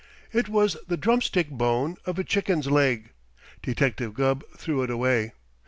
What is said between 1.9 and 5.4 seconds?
of a chicken's leg. Detective Gubb threw it away.